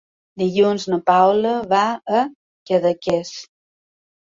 [0.43, 1.83] Dilluns na Paula va
[2.21, 2.25] a
[2.73, 3.37] Cadaqués.